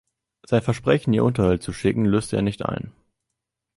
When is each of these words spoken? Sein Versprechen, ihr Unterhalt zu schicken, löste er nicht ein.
Sein 0.47 0.63
Versprechen, 0.63 1.13
ihr 1.13 1.23
Unterhalt 1.23 1.61
zu 1.61 1.73
schicken, 1.73 2.05
löste 2.05 2.35
er 2.35 2.41
nicht 2.41 2.65
ein. 2.65 2.91